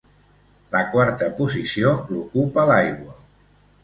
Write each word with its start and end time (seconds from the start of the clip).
La 0.75 0.79
quarta 0.93 1.27
posició 1.41 1.91
l'ocupa 2.13 2.65
l'aigua. 2.71 3.15